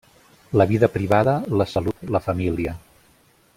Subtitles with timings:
[0.59, 2.77] La vida privada, la salut, la família.